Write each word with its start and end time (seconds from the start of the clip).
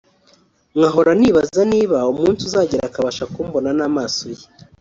nkahora 0.77 1.11
nibaza 1.19 1.61
niba 1.73 1.97
umunsi 2.11 2.41
uzagera 2.47 2.83
akabasha 2.89 3.23
kumbona 3.33 3.69
n’amaso 3.77 4.23
ye 4.35 4.45